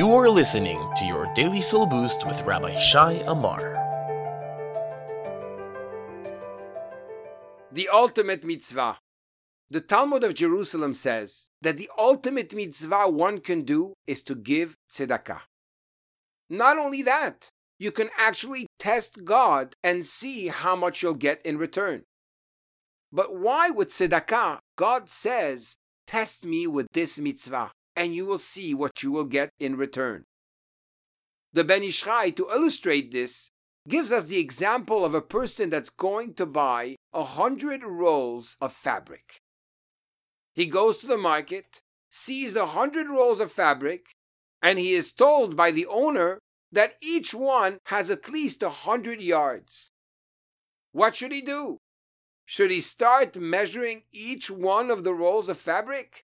[0.00, 3.74] You are listening to your Daily Soul Boost with Rabbi Shai Amar.
[7.70, 8.96] The ultimate mitzvah.
[9.68, 14.74] The Talmud of Jerusalem says that the ultimate mitzvah one can do is to give
[14.90, 15.40] tzedakah.
[16.48, 21.58] Not only that, you can actually test God and see how much you'll get in
[21.58, 22.04] return.
[23.12, 25.76] But why with tzedakah, God says,
[26.06, 30.24] test me with this mitzvah, and you will see what you will get in return.
[31.52, 33.50] The Ben Ish to illustrate this,
[33.88, 38.72] gives us the example of a person that's going to buy a hundred rolls of
[38.72, 39.40] fabric.
[40.54, 44.12] He goes to the market, sees a hundred rolls of fabric,
[44.62, 46.38] and he is told by the owner
[46.72, 49.90] that each one has at least a hundred yards.
[50.92, 51.78] What should he do?
[52.44, 56.24] Should he start measuring each one of the rolls of fabric?